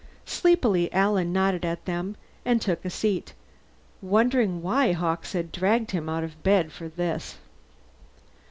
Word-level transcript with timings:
Sleepily 0.25 0.91
Alan 0.91 1.31
nodded 1.31 1.63
at 1.63 1.85
them 1.85 2.15
and 2.43 2.59
took 2.59 2.83
a 2.83 2.89
seat, 2.89 3.33
wondering 4.01 4.63
why 4.63 4.93
Hawkes 4.93 5.33
had 5.33 5.51
dragged 5.51 5.91
him 5.91 6.09
out 6.09 6.23
of 6.23 6.41
bed 6.41 6.71
for 6.71 6.89
this. 6.89 7.37